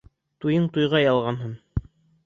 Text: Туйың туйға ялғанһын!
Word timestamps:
Туйың 0.45 0.65
туйға 0.77 1.03
ялғанһын! 1.05 1.57